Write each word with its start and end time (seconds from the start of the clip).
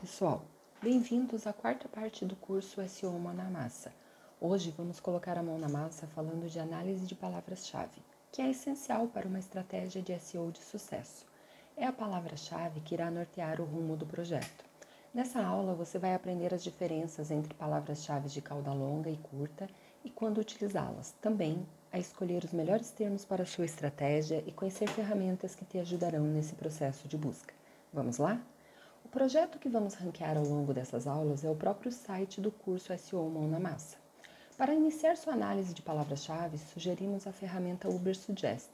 pessoal, 0.00 0.44
bem-vindos 0.80 1.44
à 1.44 1.52
quarta 1.52 1.88
parte 1.88 2.24
do 2.24 2.36
curso 2.36 2.80
SEO 2.88 3.18
Mão 3.18 3.34
na 3.34 3.50
Massa. 3.50 3.92
Hoje 4.40 4.72
vamos 4.78 5.00
colocar 5.00 5.36
a 5.36 5.42
mão 5.42 5.58
na 5.58 5.68
massa 5.68 6.06
falando 6.06 6.48
de 6.48 6.60
análise 6.60 7.04
de 7.04 7.16
palavras-chave, 7.16 8.00
que 8.30 8.40
é 8.40 8.48
essencial 8.48 9.08
para 9.08 9.26
uma 9.26 9.40
estratégia 9.40 10.00
de 10.00 10.16
SEO 10.20 10.52
de 10.52 10.60
sucesso. 10.60 11.26
É 11.76 11.84
a 11.84 11.92
palavra-chave 11.92 12.80
que 12.80 12.94
irá 12.94 13.10
nortear 13.10 13.60
o 13.60 13.64
rumo 13.64 13.96
do 13.96 14.06
projeto. 14.06 14.64
Nessa 15.12 15.42
aula 15.42 15.74
você 15.74 15.98
vai 15.98 16.14
aprender 16.14 16.54
as 16.54 16.62
diferenças 16.62 17.32
entre 17.32 17.52
palavras-chave 17.54 18.28
de 18.28 18.40
cauda 18.40 18.72
longa 18.72 19.10
e 19.10 19.16
curta 19.16 19.68
e 20.04 20.10
quando 20.10 20.38
utilizá-las. 20.38 21.12
Também 21.20 21.66
a 21.90 21.98
escolher 21.98 22.44
os 22.44 22.52
melhores 22.52 22.92
termos 22.92 23.24
para 23.24 23.42
a 23.42 23.46
sua 23.46 23.64
estratégia 23.64 24.44
e 24.46 24.52
conhecer 24.52 24.88
ferramentas 24.90 25.56
que 25.56 25.64
te 25.64 25.76
ajudarão 25.76 26.22
nesse 26.22 26.54
processo 26.54 27.08
de 27.08 27.16
busca. 27.16 27.52
Vamos 27.92 28.18
lá? 28.18 28.40
O 29.08 29.10
projeto 29.10 29.58
que 29.58 29.70
vamos 29.70 29.94
ranquear 29.94 30.36
ao 30.36 30.44
longo 30.44 30.74
dessas 30.74 31.06
aulas 31.06 31.42
é 31.42 31.48
o 31.48 31.54
próprio 31.54 31.90
site 31.90 32.42
do 32.42 32.52
curso 32.52 32.96
SEO 32.98 33.30
Mão 33.30 33.48
na 33.48 33.58
Massa. 33.58 33.96
Para 34.54 34.74
iniciar 34.74 35.16
sua 35.16 35.32
análise 35.32 35.72
de 35.72 35.80
palavras-chave, 35.80 36.58
sugerimos 36.58 37.26
a 37.26 37.32
ferramenta 37.32 37.88
Uber 37.88 38.14
Suggest. 38.14 38.68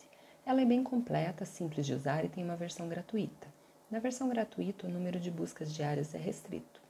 Ela 0.45 0.61
é 0.61 0.65
bem 0.65 0.83
completa, 0.83 1.45
simples 1.45 1.87
de 1.87 1.95
usar 1.95 2.25
e 2.25 2.29
tem 2.29 2.43
uma 2.43 2.57
versão 2.57 2.89
gratuita. 2.89 3.47
Na 3.89 4.01
versão 4.01 4.29
gratuita, 4.29 4.89
o 4.89 4.91
número 4.91 5.21
de 5.21 5.31
buscas 5.31 5.73
diárias 5.73 6.17
é 6.17 6.19
restrito. 6.19 6.83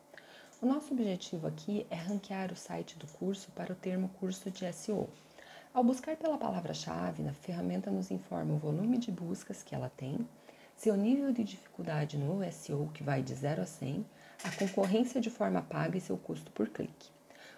O 0.62 0.64
nosso 0.64 0.94
objetivo 0.94 1.46
aqui 1.46 1.86
é 1.90 1.96
ranquear 1.96 2.50
o 2.50 2.56
site 2.56 2.98
do 2.98 3.06
curso 3.06 3.50
para 3.50 3.74
o 3.74 3.76
termo 3.76 4.08
curso 4.18 4.50
de 4.50 4.72
SEO. 4.72 5.06
Ao 5.74 5.84
buscar 5.84 6.16
pela 6.16 6.38
palavra-chave, 6.38 7.28
a 7.28 7.34
ferramenta 7.34 7.90
nos 7.90 8.10
informa 8.10 8.54
o 8.54 8.58
volume 8.58 8.96
de 8.96 9.12
buscas 9.12 9.62
que 9.62 9.74
ela 9.74 9.90
tem, 9.90 10.26
seu 10.76 10.96
nível 10.96 11.32
de 11.32 11.44
dificuldade 11.44 12.18
no 12.18 12.40
SEO, 12.52 12.90
que 12.92 13.02
vai 13.02 13.22
de 13.22 13.34
0 13.34 13.62
a 13.62 13.66
100, 13.66 14.04
a 14.42 14.50
concorrência 14.50 15.20
de 15.20 15.30
forma 15.30 15.62
paga 15.62 15.96
e 15.96 16.00
seu 16.00 16.16
custo 16.16 16.50
por 16.52 16.68
clique. 16.68 17.08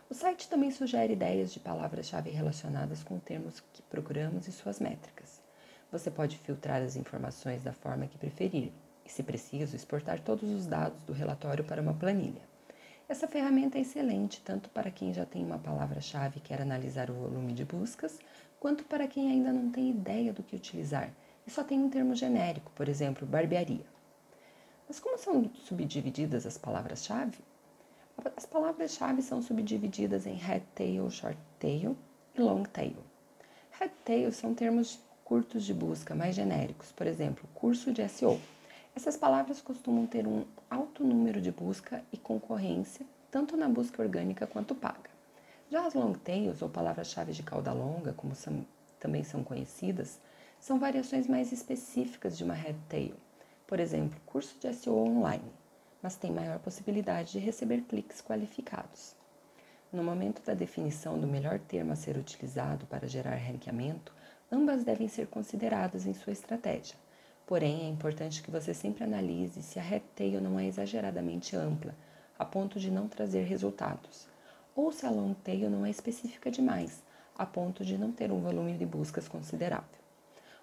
O 0.09 0.15
site 0.15 0.49
também 0.49 0.71
sugere 0.71 1.15
ideias 1.15 1.53
de 1.53 1.59
palavras-chave 1.59 2.31
relacionadas 2.31 3.03
com 3.03 3.19
termos 3.19 3.61
que 3.73 3.83
procuramos 3.83 4.47
e 4.47 4.53
suas 4.53 4.79
métricas. 4.79 5.41
Você 5.91 6.11
pode 6.11 6.39
filtrar 6.39 6.83
as 6.83 6.95
informações 6.95 7.63
da 7.63 7.73
forma 7.73 8.07
que 8.07 8.19
preferir 8.19 8.71
e, 9.05 9.11
se 9.11 9.23
preciso, 9.23 9.75
exportar 9.75 10.21
todos 10.21 10.49
os 10.49 10.67
dados 10.67 11.03
do 11.03 11.13
relatório 11.13 11.65
para 11.65 11.83
uma 11.83 11.95
planilha. 11.95 12.43
Essa 13.09 13.27
ferramenta 13.27 13.79
é 13.79 13.81
excelente 13.81 14.41
tanto 14.43 14.69
para 14.71 14.91
quem 14.91 15.13
já 15.13 15.25
tem 15.25 15.45
uma 15.45 15.59
palavra-chave 15.59 16.39
e 16.39 16.41
quer 16.41 16.61
analisar 16.61 17.11
o 17.11 17.15
volume 17.15 17.53
de 17.53 17.65
buscas, 17.65 18.19
quanto 18.61 18.85
para 18.85 19.09
quem 19.09 19.31
ainda 19.31 19.53
não 19.53 19.71
tem 19.71 19.91
ideia 19.91 20.33
do 20.33 20.43
que 20.43 20.57
utilizar 20.57 21.11
e 21.47 21.51
só 21.51 21.63
tem 21.63 21.79
um 21.79 21.89
termo 21.89 22.15
genérico, 22.15 22.73
por 22.75 22.89
exemplo, 22.89 23.27
barbearia. 23.27 23.87
Mas 24.89 24.99
como 24.99 25.19
são 25.19 25.51
subdivididas 25.65 26.47
as 26.47 26.59
palavras-chave? 26.59 27.39
As 28.37 28.47
palavras-chave 28.47 29.23
são 29.23 29.43
subdivididas 29.43 30.27
em 30.27 30.35
head 30.35 30.65
tail, 30.75 31.11
short 31.11 31.39
tail 31.59 31.97
e 32.35 32.41
long 32.41 32.63
tail. 32.63 32.97
Head 33.79 33.93
tail 34.05 34.33
são 34.33 34.55
termos 34.55 34.99
curtos 35.25 35.65
de 35.65 35.75
busca, 35.75 36.15
mais 36.15 36.35
genéricos, 36.35 36.93
por 36.93 37.07
exemplo, 37.07 37.49
curso 37.55 37.93
de 37.93 38.09
SEO. 38.09 38.41
Essas 38.95 39.17
palavras 39.17 39.61
costumam 39.61 40.07
ter 40.07 40.27
um 40.27 40.45
alto 40.71 41.05
número 41.05 41.41
de 41.41 41.51
busca 41.51 42.03
e 42.13 42.17
concorrência, 42.17 43.05
tanto 43.31 43.57
na 43.57 43.69
busca 43.69 44.03
orgânica 44.03 44.47
quanto 44.47 44.75
paga. 44.75 45.11
Já 45.71 45.85
as 45.85 45.95
long 45.95 46.13
tails, 46.13 46.63
ou 46.63 46.69
palavras-chave 46.69 47.33
de 47.33 47.43
cauda 47.43 47.73
longa, 47.73 48.13
como 48.13 48.35
são, 48.35 48.65
também 49.01 49.25
são 49.25 49.43
conhecidas, 49.43 50.19
são 50.61 50.79
variações 50.79 51.27
mais 51.27 51.53
específicas 51.53 52.37
de 52.37 52.45
uma 52.45 52.55
head 52.55 52.79
tail, 52.89 53.15
por 53.67 53.81
exemplo, 53.81 54.21
curso 54.25 54.57
de 54.61 54.73
SEO 54.73 54.97
online, 54.97 55.53
mas 56.03 56.17
tem 56.17 56.31
maior 56.31 56.59
possibilidade 56.59 57.33
de 57.33 57.39
receber 57.39 57.83
cliques 57.83 58.21
qualificados. 58.21 59.15
No 59.93 60.03
momento 60.03 60.43
da 60.45 60.55
definição 60.55 61.19
do 61.19 61.27
melhor 61.27 61.59
termo 61.59 61.93
a 61.93 61.97
ser 61.97 62.17
utilizado 62.17 62.87
para 62.87 63.09
gerar 63.09 63.37
ranqueamento, 63.37 64.13
ambas 64.51 64.85
devem 64.85 65.09
ser 65.09 65.27
consideradas 65.27 66.07
em 66.07 66.15
sua 66.15 66.33
estratégia. 66.33 66.97
Porém, 67.47 67.83
é 67.83 67.89
importante 67.89 68.43
que 68.43 68.51
você 68.51 68.75
sempre 68.75 69.05
analise 69.05 69.63
se 69.63 69.79
a 69.79 69.83
head 69.83 70.05
tail 70.15 70.41
não 70.41 70.59
é 70.59 70.67
exageradamente 70.67 71.57
ampla, 71.57 71.95
a 72.39 72.45
ponto 72.45 72.79
de 72.79 72.91
não 72.91 73.09
trazer 73.09 73.45
resultados, 73.45 74.29
ou 74.75 74.93
se 74.93 75.07
a 75.07 75.11
long 75.11 75.33
tail 75.33 75.71
não 75.71 75.87
é 75.87 75.91
específica 75.91 76.51
demais, 76.51 77.03
a 77.37 77.47
ponto 77.47 77.85
de 77.85 77.97
não 77.97 78.13
ter 78.13 78.31
um 78.31 78.41
volume 78.41 78.77
de 78.77 78.85
buscas 78.85 79.29
considerável. 79.29 80.06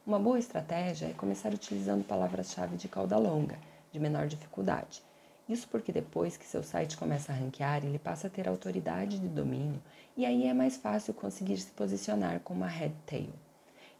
Uma 0.05 0.19
boa 0.19 0.37
estratégia 0.37 1.05
é 1.05 1.13
começar 1.13 1.53
utilizando 1.53 2.03
palavras-chave 2.03 2.75
de 2.75 2.89
cauda 2.89 3.17
longa, 3.17 3.57
de 3.89 4.01
menor 4.01 4.27
dificuldade. 4.27 5.01
Isso 5.47 5.65
porque 5.69 5.93
depois 5.93 6.35
que 6.35 6.45
seu 6.45 6.61
site 6.61 6.97
começa 6.97 7.31
a 7.31 7.35
ranquear, 7.35 7.85
ele 7.85 7.97
passa 7.97 8.27
a 8.27 8.29
ter 8.29 8.45
autoridade 8.45 9.17
de 9.17 9.29
domínio 9.29 9.81
e 10.17 10.25
aí 10.25 10.45
é 10.45 10.53
mais 10.53 10.75
fácil 10.75 11.13
conseguir 11.13 11.55
se 11.57 11.71
posicionar 11.71 12.41
com 12.41 12.53
uma 12.53 12.67
head 12.67 12.93
tail. 13.05 13.31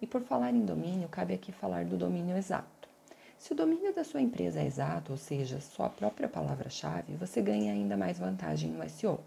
E 0.01 0.05
por 0.05 0.21
falar 0.23 0.51
em 0.51 0.65
domínio, 0.65 1.07
cabe 1.07 1.35
aqui 1.35 1.53
falar 1.53 1.85
do 1.85 1.95
domínio 1.95 2.35
exato. 2.35 2.89
Se 3.39 3.53
o 3.53 3.55
domínio 3.55 3.95
da 3.95 4.03
sua 4.03 4.21
empresa 4.21 4.59
é 4.59 4.65
exato, 4.65 5.13
ou 5.13 5.17
seja, 5.17 5.61
sua 5.61 5.87
própria 5.87 6.27
palavra-chave, 6.27 7.15
você 7.15 7.41
ganha 7.41 7.71
ainda 7.71 7.95
mais 7.95 8.19
vantagem 8.19 8.71
no 8.71 8.89
SEO. 8.89 9.21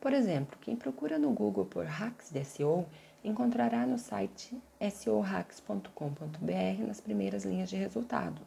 Por 0.00 0.12
exemplo, 0.12 0.56
quem 0.60 0.76
procura 0.76 1.18
no 1.18 1.32
Google 1.32 1.64
por 1.64 1.84
hacks 1.84 2.30
de 2.30 2.44
SEO 2.44 2.86
encontrará 3.28 3.84
no 3.84 3.98
site 3.98 4.56
seohacks.com.br 4.80 6.86
nas 6.86 7.00
primeiras 7.00 7.44
linhas 7.44 7.68
de 7.68 7.74
resultado, 7.74 8.40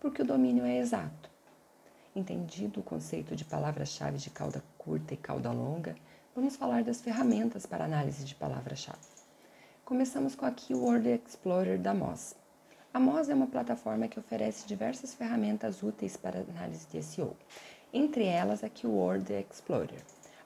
porque 0.00 0.22
o 0.22 0.24
domínio 0.24 0.64
é 0.64 0.78
exato. 0.78 1.30
Entendido 2.16 2.80
o 2.80 2.82
conceito 2.82 3.36
de 3.36 3.44
palavras-chave 3.44 4.16
de 4.16 4.30
cauda 4.30 4.64
curta 4.78 5.12
e 5.12 5.18
cauda 5.18 5.52
longa, 5.52 5.94
vamos 6.34 6.56
falar 6.56 6.82
das 6.82 7.02
ferramentas 7.02 7.66
para 7.66 7.84
análise 7.84 8.24
de 8.24 8.34
palavra-chave. 8.34 8.98
Começamos 9.84 10.34
com 10.34 10.46
a 10.46 10.50
Keyword 10.50 11.10
Explorer 11.10 11.78
da 11.78 11.92
Moz. 11.92 12.34
A 12.94 12.98
Moz 12.98 13.28
é 13.28 13.34
uma 13.34 13.46
plataforma 13.46 14.08
que 14.08 14.18
oferece 14.18 14.66
diversas 14.66 15.12
ferramentas 15.12 15.82
úteis 15.82 16.16
para 16.16 16.40
análise 16.40 16.86
de 16.86 17.02
SEO, 17.02 17.36
entre 17.92 18.24
elas 18.24 18.64
a 18.64 18.70
Keyword 18.70 19.30
Explorer. 19.30 20.02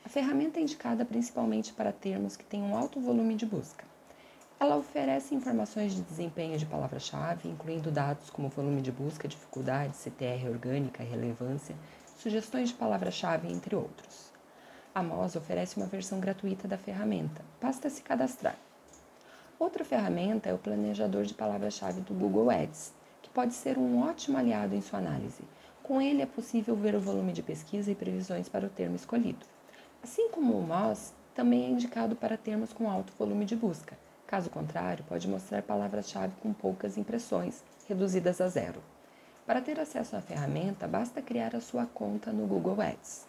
A 0.06 0.08
ferramenta 0.08 0.60
é 0.60 0.62
indicada 0.62 1.04
principalmente 1.04 1.72
para 1.72 1.90
termos 1.90 2.36
que 2.36 2.44
têm 2.44 2.62
um 2.62 2.76
alto 2.76 3.00
volume 3.00 3.34
de 3.34 3.44
busca. 3.44 3.84
Ela 4.60 4.76
oferece 4.76 5.34
informações 5.34 5.96
de 5.96 6.02
desempenho 6.02 6.56
de 6.56 6.64
palavra-chave, 6.64 7.48
incluindo 7.48 7.90
dados 7.90 8.30
como 8.30 8.48
volume 8.48 8.80
de 8.80 8.92
busca, 8.92 9.26
dificuldade, 9.26 9.96
CTR 9.96 10.48
orgânica, 10.48 11.02
relevância, 11.02 11.74
sugestões 12.16 12.68
de 12.68 12.76
palavra-chave, 12.76 13.52
entre 13.52 13.74
outros. 13.74 14.30
A 14.94 15.02
Moz 15.02 15.34
oferece 15.34 15.76
uma 15.76 15.86
versão 15.86 16.20
gratuita 16.20 16.68
da 16.68 16.78
ferramenta, 16.78 17.44
basta 17.60 17.90
se 17.90 18.00
cadastrar. 18.00 18.56
Outra 19.58 19.84
ferramenta 19.84 20.48
é 20.48 20.54
o 20.54 20.58
planejador 20.58 21.24
de 21.24 21.34
palavra-chave 21.34 22.00
do 22.02 22.14
Google 22.14 22.48
Ads, 22.48 22.94
que 23.20 23.30
pode 23.30 23.54
ser 23.54 23.76
um 23.76 24.00
ótimo 24.08 24.38
aliado 24.38 24.72
em 24.72 24.80
sua 24.80 25.00
análise. 25.00 25.42
Com 25.82 26.00
ele 26.00 26.22
é 26.22 26.26
possível 26.26 26.76
ver 26.76 26.94
o 26.94 27.00
volume 27.00 27.32
de 27.32 27.42
pesquisa 27.42 27.90
e 27.90 27.94
previsões 27.96 28.48
para 28.48 28.66
o 28.66 28.70
termo 28.70 28.94
escolhido. 28.94 29.55
Assim 30.06 30.30
como 30.30 30.56
o 30.56 30.62
MOS, 30.62 31.12
também 31.34 31.64
é 31.64 31.68
indicado 31.68 32.14
para 32.14 32.36
termos 32.36 32.72
com 32.72 32.88
alto 32.88 33.12
volume 33.18 33.44
de 33.44 33.56
busca. 33.56 33.98
Caso 34.24 34.48
contrário, 34.48 35.04
pode 35.08 35.26
mostrar 35.26 35.64
palavras-chave 35.64 36.32
com 36.40 36.52
poucas 36.52 36.96
impressões, 36.96 37.64
reduzidas 37.88 38.40
a 38.40 38.46
zero. 38.46 38.80
Para 39.44 39.60
ter 39.60 39.80
acesso 39.80 40.14
à 40.14 40.20
ferramenta, 40.20 40.86
basta 40.86 41.20
criar 41.20 41.56
a 41.56 41.60
sua 41.60 41.86
conta 41.86 42.30
no 42.30 42.46
Google 42.46 42.80
Ads. 42.80 43.26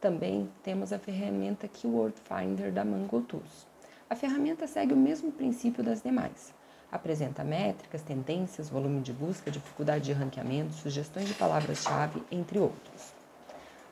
Também 0.00 0.48
temos 0.62 0.92
a 0.92 1.00
ferramenta 1.00 1.66
Keyword 1.66 2.14
Finder 2.22 2.70
da 2.70 2.84
Mango 2.84 3.20
Tools. 3.22 3.66
A 4.08 4.14
ferramenta 4.14 4.68
segue 4.68 4.94
o 4.94 4.96
mesmo 4.96 5.32
princípio 5.32 5.82
das 5.82 6.00
demais. 6.00 6.54
Apresenta 6.92 7.42
métricas, 7.42 8.02
tendências, 8.02 8.70
volume 8.70 9.00
de 9.00 9.12
busca, 9.12 9.50
dificuldade 9.50 10.04
de 10.04 10.12
ranqueamento, 10.12 10.74
sugestões 10.74 11.26
de 11.26 11.34
palavras-chave, 11.34 12.22
entre 12.30 12.56
outros. 12.56 13.12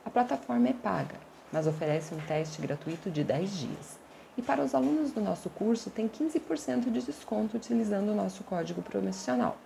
A 0.05 0.09
plataforma 0.09 0.69
é 0.69 0.73
paga 0.73 1.26
mas 1.51 1.67
oferece 1.67 2.13
um 2.13 2.19
teste 2.19 2.61
gratuito 2.61 3.09
de 3.09 3.23
10 3.23 3.57
dias. 3.57 3.99
E 4.37 4.41
para 4.41 4.63
os 4.63 4.75
alunos 4.75 5.11
do 5.11 5.19
nosso 5.19 5.49
curso, 5.49 5.89
tem 5.89 6.07
15% 6.07 6.91
de 6.91 7.01
desconto 7.01 7.57
utilizando 7.57 8.09
o 8.09 8.15
nosso 8.15 8.43
código 8.43 8.81
promocional. 8.81 9.57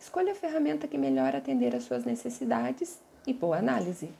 escolha 0.00 0.32
a 0.32 0.34
ferramenta 0.34 0.88
que 0.88 0.98
melhor 0.98 1.36
atender 1.36 1.76
às 1.76 1.84
suas 1.84 2.04
necessidades 2.04 3.00
e 3.24 3.32
boa 3.32 3.58
análise. 3.58 4.12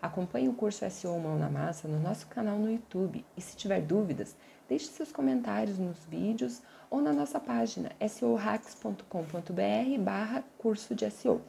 Acompanhe 0.00 0.48
o 0.48 0.54
curso 0.54 0.88
SEO 0.88 1.20
Mão 1.20 1.36
na 1.36 1.50
Massa 1.50 1.86
no 1.86 2.00
nosso 2.00 2.26
canal 2.28 2.56
no 2.56 2.70
YouTube 2.70 3.22
e 3.36 3.42
se 3.42 3.54
tiver 3.54 3.82
dúvidas, 3.82 4.34
deixe 4.66 4.86
seus 4.86 5.12
comentários 5.12 5.78
nos 5.78 6.02
vídeos 6.06 6.62
ou 6.88 7.02
na 7.02 7.12
nossa 7.12 7.38
página 7.38 7.92
seohacks.com.br 8.08 10.00
barra 10.00 10.42
curso 10.56 10.94
de 10.94 11.10
SEO. 11.10 11.42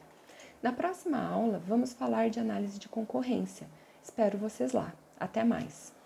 Na 0.62 0.72
próxima 0.72 1.26
aula, 1.26 1.58
vamos 1.66 1.94
falar 1.94 2.28
de 2.28 2.38
análise 2.38 2.78
de 2.78 2.86
concorrência. 2.86 3.66
Espero 4.02 4.38
vocês 4.38 4.72
lá. 4.72 4.92
Até 5.18 5.44
mais! 5.44 5.99